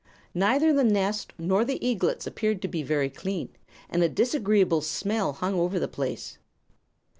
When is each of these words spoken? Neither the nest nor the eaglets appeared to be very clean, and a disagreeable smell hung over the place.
Neither 0.33 0.73
the 0.73 0.83
nest 0.83 1.31
nor 1.37 1.63
the 1.63 1.77
eaglets 1.87 2.25
appeared 2.25 2.59
to 2.63 2.67
be 2.67 2.81
very 2.81 3.07
clean, 3.07 3.49
and 3.87 4.01
a 4.01 4.09
disagreeable 4.09 4.81
smell 4.81 5.33
hung 5.33 5.53
over 5.53 5.77
the 5.77 5.87
place. 5.87 6.39